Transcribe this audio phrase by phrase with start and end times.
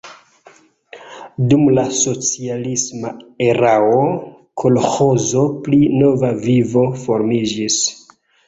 [1.51, 3.13] Dum la socialisma
[3.49, 4.01] erao
[4.63, 7.81] kolĥozo pri Nova Vivo formiĝis.